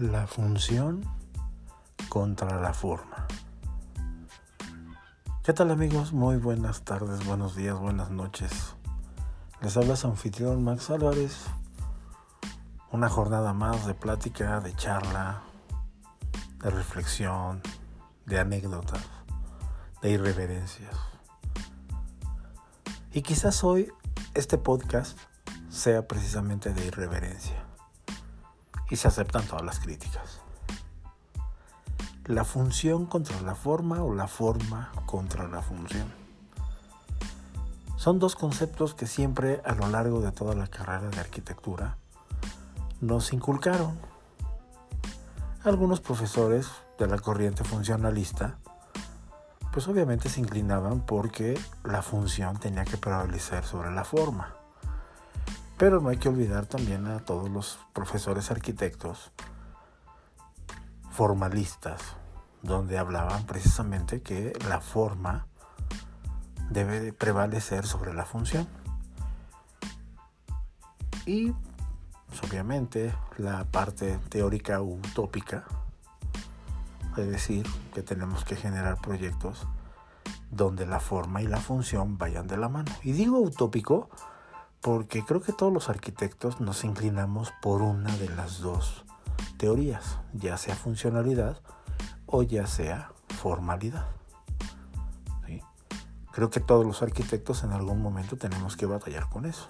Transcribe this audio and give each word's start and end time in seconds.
La 0.00 0.26
función 0.26 1.04
contra 2.08 2.58
la 2.58 2.72
forma. 2.72 3.26
¿Qué 5.44 5.52
tal 5.52 5.70
amigos? 5.70 6.14
Muy 6.14 6.38
buenas 6.38 6.84
tardes, 6.84 7.22
buenos 7.26 7.54
días, 7.54 7.78
buenas 7.78 8.10
noches. 8.10 8.76
Les 9.60 9.76
habla 9.76 9.96
su 9.96 10.06
anfitrión 10.06 10.64
Max 10.64 10.88
Álvarez. 10.88 11.44
Una 12.90 13.10
jornada 13.10 13.52
más 13.52 13.86
de 13.86 13.92
plática, 13.92 14.60
de 14.60 14.74
charla, 14.74 15.42
de 16.62 16.70
reflexión, 16.70 17.60
de 18.24 18.40
anécdotas, 18.40 19.04
de 20.00 20.12
irreverencias. 20.12 20.96
Y 23.12 23.20
quizás 23.20 23.62
hoy 23.64 23.92
este 24.32 24.56
podcast 24.56 25.18
sea 25.68 26.08
precisamente 26.08 26.72
de 26.72 26.86
irreverencia. 26.86 27.69
Y 28.90 28.96
se 28.96 29.08
aceptan 29.08 29.46
todas 29.46 29.64
las 29.64 29.80
críticas. 29.80 30.40
La 32.26 32.44
función 32.44 33.06
contra 33.06 33.40
la 33.40 33.54
forma 33.54 34.02
o 34.02 34.14
la 34.14 34.28
forma 34.28 34.92
contra 35.06 35.48
la 35.48 35.62
función. 35.62 36.12
Son 37.96 38.18
dos 38.18 38.36
conceptos 38.36 38.94
que 38.94 39.06
siempre 39.06 39.60
a 39.64 39.74
lo 39.74 39.88
largo 39.88 40.20
de 40.20 40.32
toda 40.32 40.54
la 40.54 40.66
carrera 40.66 41.08
de 41.08 41.20
arquitectura 41.20 41.96
nos 43.00 43.32
inculcaron. 43.32 43.98
Algunos 45.64 46.00
profesores 46.00 46.68
de 46.98 47.06
la 47.06 47.18
corriente 47.18 47.64
funcionalista 47.64 48.58
pues 49.72 49.86
obviamente 49.86 50.28
se 50.28 50.40
inclinaban 50.40 51.00
porque 51.00 51.58
la 51.84 52.02
función 52.02 52.58
tenía 52.58 52.84
que 52.84 52.96
prevalecer 52.96 53.64
sobre 53.64 53.92
la 53.92 54.04
forma. 54.04 54.54
Pero 55.80 55.98
no 55.98 56.10
hay 56.10 56.18
que 56.18 56.28
olvidar 56.28 56.66
también 56.66 57.06
a 57.06 57.20
todos 57.20 57.48
los 57.48 57.78
profesores 57.94 58.50
arquitectos 58.50 59.32
formalistas, 61.10 62.02
donde 62.60 62.98
hablaban 62.98 63.46
precisamente 63.46 64.20
que 64.20 64.52
la 64.68 64.82
forma 64.82 65.46
debe 66.68 67.14
prevalecer 67.14 67.86
sobre 67.86 68.12
la 68.12 68.26
función. 68.26 68.68
Y 71.24 71.52
pues, 72.26 72.42
obviamente 72.46 73.14
la 73.38 73.64
parte 73.64 74.18
teórica 74.28 74.82
utópica, 74.82 75.64
es 77.16 77.26
decir, 77.26 77.66
que 77.94 78.02
tenemos 78.02 78.44
que 78.44 78.54
generar 78.54 79.00
proyectos 79.00 79.66
donde 80.50 80.84
la 80.84 81.00
forma 81.00 81.40
y 81.40 81.46
la 81.46 81.56
función 81.58 82.18
vayan 82.18 82.46
de 82.48 82.58
la 82.58 82.68
mano. 82.68 82.92
Y 83.02 83.12
digo 83.12 83.40
utópico 83.40 84.10
porque 84.80 85.24
creo 85.24 85.40
que 85.42 85.52
todos 85.52 85.72
los 85.72 85.88
arquitectos 85.88 86.60
nos 86.60 86.84
inclinamos 86.84 87.52
por 87.60 87.82
una 87.82 88.16
de 88.16 88.28
las 88.30 88.60
dos 88.60 89.04
teorías, 89.58 90.18
ya 90.32 90.56
sea 90.56 90.74
funcionalidad 90.74 91.60
o 92.26 92.42
ya 92.42 92.66
sea 92.66 93.12
formalidad. 93.28 94.06
Creo 96.32 96.48
que 96.48 96.60
todos 96.60 96.86
los 96.86 97.02
arquitectos 97.02 97.64
en 97.64 97.72
algún 97.72 98.00
momento 98.00 98.36
tenemos 98.36 98.76
que 98.76 98.86
batallar 98.86 99.28
con 99.28 99.46
eso. 99.46 99.66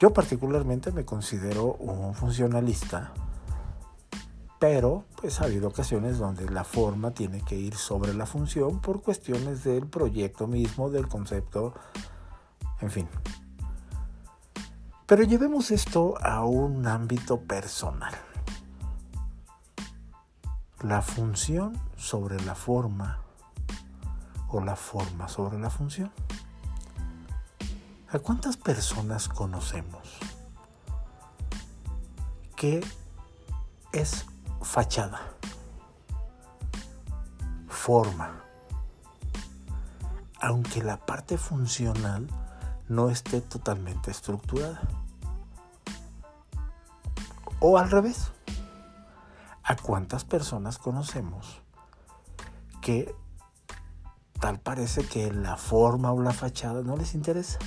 Yo 0.00 0.12
particularmente 0.12 0.92
me 0.92 1.04
considero 1.04 1.74
un 1.74 2.14
funcionalista, 2.14 3.12
pero 4.58 5.04
pues 5.20 5.40
ha 5.40 5.44
habido 5.44 5.68
ocasiones 5.68 6.18
donde 6.18 6.48
la 6.48 6.64
forma 6.64 7.10
tiene 7.10 7.42
que 7.42 7.56
ir 7.56 7.74
sobre 7.74 8.14
la 8.14 8.24
función 8.24 8.80
por 8.80 9.02
cuestiones 9.02 9.62
del 9.64 9.86
proyecto 9.86 10.46
mismo, 10.46 10.88
del 10.88 11.08
concepto, 11.08 11.74
en 12.80 12.90
fin. 12.90 13.08
Pero 15.06 15.22
llevemos 15.22 15.70
esto 15.70 16.14
a 16.22 16.44
un 16.44 16.86
ámbito 16.86 17.40
personal. 17.40 18.14
La 20.80 21.02
función 21.02 21.80
sobre 21.96 22.40
la 22.44 22.54
forma 22.54 23.22
o 24.48 24.60
la 24.60 24.76
forma 24.76 25.28
sobre 25.28 25.58
la 25.58 25.70
función. 25.70 26.12
¿A 28.10 28.18
cuántas 28.18 28.56
personas 28.56 29.28
conocemos 29.28 30.18
que 32.56 32.84
es 33.92 34.26
fachada, 34.62 35.20
forma, 37.68 38.42
aunque 40.40 40.82
la 40.82 40.98
parte 40.98 41.38
funcional 41.38 42.26
no 42.88 43.10
esté 43.10 43.40
totalmente 43.40 44.10
estructurada. 44.10 44.80
O 47.60 47.78
al 47.78 47.90
revés, 47.90 48.32
¿a 49.62 49.76
cuántas 49.76 50.24
personas 50.24 50.78
conocemos 50.78 51.60
que 52.80 53.14
tal 54.40 54.60
parece 54.60 55.04
que 55.06 55.32
la 55.32 55.56
forma 55.56 56.12
o 56.12 56.22
la 56.22 56.32
fachada 56.32 56.82
no 56.82 56.96
les 56.96 57.14
interesa? 57.14 57.58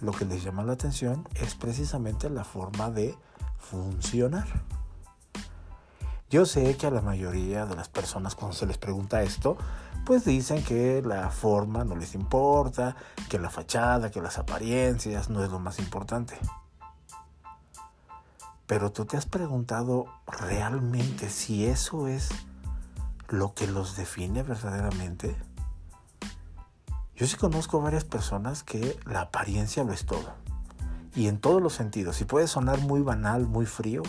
Lo 0.00 0.12
que 0.12 0.24
les 0.24 0.42
llama 0.42 0.64
la 0.64 0.72
atención 0.72 1.28
es 1.34 1.54
precisamente 1.54 2.30
la 2.30 2.44
forma 2.44 2.90
de 2.90 3.16
funcionar. 3.58 4.46
Yo 6.30 6.46
sé 6.46 6.76
que 6.76 6.86
a 6.86 6.92
la 6.92 7.00
mayoría 7.00 7.66
de 7.66 7.74
las 7.74 7.88
personas 7.88 8.36
cuando 8.36 8.56
se 8.56 8.64
les 8.64 8.78
pregunta 8.78 9.20
esto, 9.24 9.56
pues 10.06 10.24
dicen 10.24 10.62
que 10.62 11.02
la 11.04 11.28
forma 11.30 11.84
no 11.84 11.96
les 11.96 12.14
importa, 12.14 12.94
que 13.28 13.40
la 13.40 13.50
fachada, 13.50 14.12
que 14.12 14.22
las 14.22 14.38
apariencias 14.38 15.28
no 15.28 15.42
es 15.42 15.50
lo 15.50 15.58
más 15.58 15.80
importante. 15.80 16.38
Pero 18.68 18.92
tú 18.92 19.06
te 19.06 19.16
has 19.16 19.26
preguntado 19.26 20.06
realmente 20.28 21.28
si 21.30 21.66
eso 21.66 22.06
es 22.06 22.28
lo 23.28 23.52
que 23.52 23.66
los 23.66 23.96
define 23.96 24.44
verdaderamente. 24.44 25.36
Yo 27.16 27.26
sí 27.26 27.34
conozco 27.34 27.82
varias 27.82 28.04
personas 28.04 28.62
que 28.62 28.96
la 29.04 29.22
apariencia 29.22 29.82
lo 29.82 29.92
es 29.92 30.06
todo. 30.06 30.32
Y 31.16 31.26
en 31.26 31.40
todos 31.40 31.60
los 31.60 31.72
sentidos. 31.72 32.20
Y 32.20 32.24
puede 32.24 32.46
sonar 32.46 32.78
muy 32.78 33.00
banal, 33.00 33.48
muy 33.48 33.66
frío, 33.66 34.04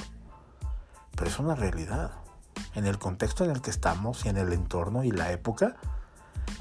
pero 1.16 1.30
es 1.30 1.40
una 1.40 1.56
realidad 1.56 2.12
en 2.76 2.86
el 2.86 2.98
contexto 3.00 3.44
en 3.44 3.52
el 3.52 3.62
que 3.62 3.70
estamos 3.70 4.26
y 4.26 4.30
en 4.30 4.38
el 4.38 4.54
entorno 4.54 5.04
y 5.04 5.12
la 5.12 5.32
época, 5.32 5.76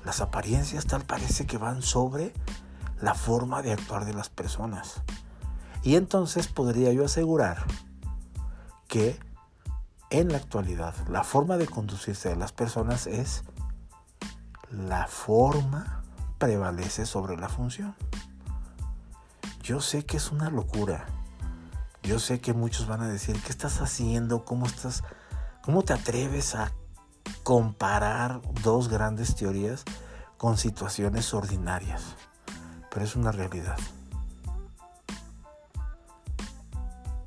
las 0.04 0.20
apariencias 0.20 0.86
tal 0.86 1.02
parece 1.02 1.46
que 1.46 1.58
van 1.58 1.82
sobre 1.82 2.32
la 3.00 3.14
forma 3.14 3.62
de 3.62 3.72
actuar 3.72 4.04
de 4.04 4.14
las 4.14 4.28
personas. 4.28 5.02
Y 5.82 5.96
entonces 5.96 6.48
podría 6.48 6.92
yo 6.92 7.04
asegurar 7.04 7.64
que 8.88 9.18
en 10.10 10.28
la 10.28 10.38
actualidad 10.38 10.94
la 11.08 11.24
forma 11.24 11.56
de 11.56 11.66
conducirse 11.66 12.28
de 12.28 12.36
las 12.36 12.52
personas 12.52 13.06
es 13.06 13.44
la 14.70 15.06
forma 15.06 16.02
prevalece 16.38 17.06
sobre 17.06 17.36
la 17.36 17.48
función. 17.48 17.94
Yo 19.62 19.80
sé 19.80 20.04
que 20.04 20.16
es 20.16 20.32
una 20.32 20.50
locura. 20.50 21.06
Yo 22.02 22.18
sé 22.18 22.40
que 22.40 22.52
muchos 22.52 22.86
van 22.86 23.02
a 23.02 23.08
decir, 23.08 23.40
¿qué 23.42 23.50
estás 23.50 23.80
haciendo? 23.80 24.44
¿Cómo 24.44 24.66
estás 24.66 25.02
¿Cómo 25.62 25.82
te 25.82 25.92
atreves 25.92 26.54
a 26.54 26.72
comparar 27.42 28.40
dos 28.62 28.88
grandes 28.88 29.36
teorías 29.36 29.84
con 30.38 30.56
situaciones 30.56 31.34
ordinarias? 31.34 32.02
Pero 32.90 33.04
es 33.04 33.14
una 33.14 33.30
realidad. 33.30 33.78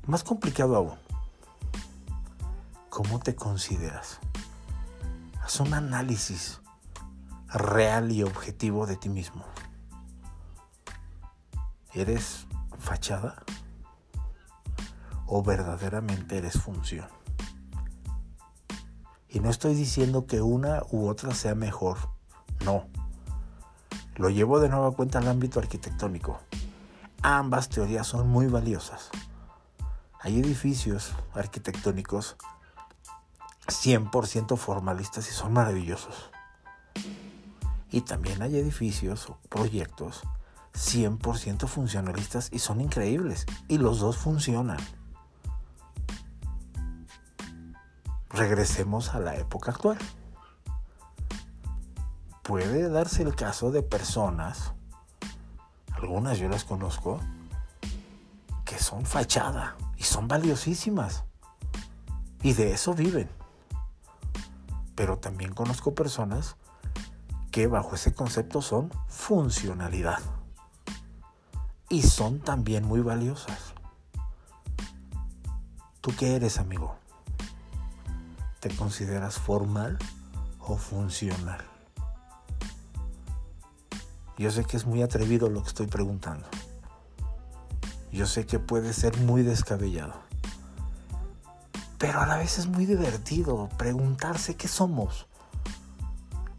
Más 0.06 0.24
complicado 0.24 0.74
aún, 0.74 0.98
¿cómo 2.90 3.20
te 3.20 3.36
consideras? 3.36 4.18
Haz 5.40 5.60
un 5.60 5.72
análisis 5.72 6.60
real 7.46 8.10
y 8.10 8.24
objetivo 8.24 8.86
de 8.86 8.96
ti 8.96 9.08
mismo. 9.08 9.44
¿Eres 11.92 12.46
fachada? 12.80 13.43
¿O 15.26 15.42
verdaderamente 15.42 16.38
eres 16.38 16.60
función? 16.60 17.08
Y 19.28 19.40
no 19.40 19.50
estoy 19.50 19.74
diciendo 19.74 20.26
que 20.26 20.42
una 20.42 20.82
u 20.90 21.08
otra 21.08 21.34
sea 21.34 21.54
mejor. 21.54 21.98
No. 22.64 22.86
Lo 24.16 24.30
llevo 24.30 24.60
de 24.60 24.68
nuevo 24.68 24.86
a 24.86 24.94
cuenta 24.94 25.18
al 25.18 25.28
ámbito 25.28 25.58
arquitectónico. 25.58 26.38
Ambas 27.22 27.68
teorías 27.68 28.06
son 28.06 28.28
muy 28.28 28.46
valiosas. 28.46 29.10
Hay 30.20 30.38
edificios 30.38 31.12
arquitectónicos 31.34 32.36
100% 33.66 34.56
formalistas 34.56 35.28
y 35.28 35.32
son 35.32 35.52
maravillosos. 35.52 36.30
Y 37.90 38.02
también 38.02 38.42
hay 38.42 38.56
edificios 38.56 39.28
o 39.30 39.38
proyectos 39.48 40.22
100% 40.74 41.66
funcionalistas 41.66 42.50
y 42.52 42.58
son 42.58 42.80
increíbles. 42.80 43.46
Y 43.68 43.78
los 43.78 44.00
dos 44.00 44.16
funcionan. 44.16 44.78
Regresemos 48.34 49.14
a 49.14 49.20
la 49.20 49.36
época 49.36 49.70
actual. 49.70 49.98
Puede 52.42 52.88
darse 52.90 53.22
el 53.22 53.34
caso 53.34 53.70
de 53.70 53.82
personas, 53.82 54.72
algunas 55.92 56.38
yo 56.38 56.48
las 56.48 56.64
conozco, 56.64 57.20
que 58.64 58.78
son 58.78 59.06
fachada 59.06 59.76
y 59.96 60.02
son 60.02 60.28
valiosísimas. 60.28 61.24
Y 62.42 62.52
de 62.52 62.72
eso 62.72 62.92
viven. 62.92 63.30
Pero 64.94 65.18
también 65.18 65.54
conozco 65.54 65.94
personas 65.94 66.56
que 67.50 67.66
bajo 67.66 67.94
ese 67.94 68.12
concepto 68.12 68.60
son 68.60 68.90
funcionalidad. 69.08 70.18
Y 71.88 72.02
son 72.02 72.40
también 72.40 72.84
muy 72.84 73.00
valiosas. 73.00 73.74
¿Tú 76.00 76.14
qué 76.18 76.36
eres, 76.36 76.58
amigo? 76.58 76.96
¿Te 78.64 78.74
consideras 78.74 79.38
formal 79.38 79.98
o 80.58 80.78
funcional? 80.78 81.62
Yo 84.38 84.50
sé 84.50 84.64
que 84.64 84.78
es 84.78 84.86
muy 84.86 85.02
atrevido 85.02 85.50
lo 85.50 85.62
que 85.62 85.68
estoy 85.68 85.86
preguntando. 85.86 86.46
Yo 88.10 88.26
sé 88.26 88.46
que 88.46 88.58
puede 88.58 88.94
ser 88.94 89.18
muy 89.18 89.42
descabellado. 89.42 90.14
Pero 91.98 92.22
a 92.22 92.26
la 92.26 92.38
vez 92.38 92.56
es 92.56 92.66
muy 92.66 92.86
divertido 92.86 93.68
preguntarse 93.76 94.56
qué 94.56 94.66
somos. 94.66 95.26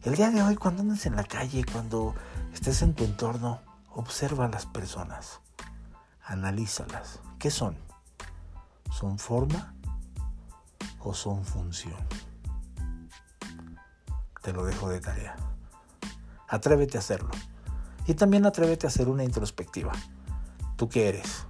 El 0.04 0.16
día 0.16 0.30
de 0.30 0.44
hoy, 0.44 0.58
cuando 0.58 0.84
andes 0.84 1.08
en 1.08 1.16
la 1.16 1.24
calle, 1.24 1.66
cuando 1.66 2.14
estés 2.54 2.84
en 2.84 2.94
tu 2.94 3.04
entorno, 3.04 3.62
observa 3.96 4.46
a 4.46 4.50
las 4.50 4.68
personas. 4.68 5.40
Analízalas. 6.24 7.20
¿Qué 7.40 7.50
son? 7.50 7.76
¿Son 8.92 9.18
forma 9.18 9.75
o 11.06 11.14
son 11.14 11.46
función? 11.46 11.96
Te 14.42 14.52
lo 14.52 14.66
dejo 14.66 14.90
de 14.90 15.00
tarea. 15.00 15.36
Atrévete 16.48 16.98
a 16.98 17.00
hacerlo. 17.00 17.32
Y 18.08 18.16
también 18.16 18.46
atrévete 18.46 18.86
a 18.86 18.90
hacer 18.90 19.08
una 19.08 19.24
introspectiva. 19.24 19.94
¿Tú 20.76 20.90
qué 20.90 21.10
eres? 21.10 21.46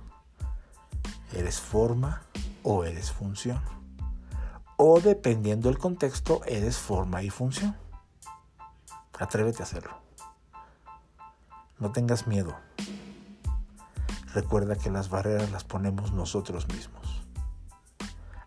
¿Eres 1.34 1.60
forma 1.60 2.22
o 2.63 2.84
eres 2.84 3.12
función? 3.12 3.62
O 4.78 5.00
dependiendo 5.00 5.69
del 5.69 5.78
contexto, 5.78 6.42
eres 6.46 6.78
forma 6.78 7.24
y 7.24 7.30
función. 7.30 7.75
Atrévete 9.18 9.63
a 9.63 9.66
hacerlo. 9.66 9.98
No 11.80 11.92
tengas 11.92 12.28
miedo. 12.28 12.56
Recuerda 14.34 14.75
que 14.75 14.90
las 14.90 15.10
barreras 15.10 15.52
las 15.52 15.63
ponemos 15.63 16.12
nosotros 16.12 16.68
mismos. 16.68 17.15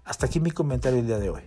Hasta 0.08 0.25
aquí 0.25 0.40
mi 0.40 0.50
comentario 0.50 1.00
el 1.00 1.06
día 1.06 1.19
de 1.19 1.28
hoy. 1.28 1.43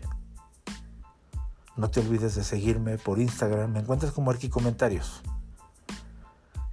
No 1.77 1.89
te 1.89 1.99
olvides 1.99 2.35
de 2.35 2.43
seguirme 2.43 2.99
por 2.99 3.17
Instagram. 3.17 3.71
Me 3.71 3.79
encuentras 3.79 4.11
como 4.11 4.29
Arqui 4.29 4.49
Comentarios. 4.49 5.23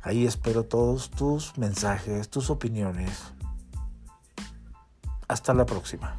Ahí 0.03 0.27
espero 0.27 0.65
todos 0.65 1.11
tus 1.11 1.57
mensajes, 1.57 2.29
tus 2.29 2.51
opiniones. 2.51 3.33
Hasta 5.29 5.55
la 5.55 5.65
próxima. 5.65 6.15